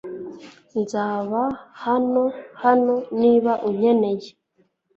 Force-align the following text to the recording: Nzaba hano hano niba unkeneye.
Nzaba 0.81 1.41
hano 1.83 2.23
hano 2.63 2.95
niba 3.21 3.51
unkeneye. 3.69 4.29